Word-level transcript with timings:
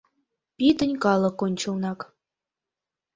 Пӱтынь 0.57 0.95
калык 1.03 1.37
ончылнак 1.45 1.99